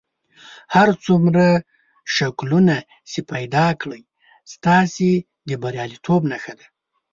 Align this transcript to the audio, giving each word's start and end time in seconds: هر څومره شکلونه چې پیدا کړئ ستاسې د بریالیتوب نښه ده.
هر 0.75 0.89
څومره 1.05 1.45
شکلونه 2.15 2.75
چې 3.11 3.19
پیدا 3.31 3.67
کړئ 3.81 4.01
ستاسې 4.53 5.11
د 5.47 5.49
بریالیتوب 5.61 6.21
نښه 6.31 6.53
ده. 6.59 6.67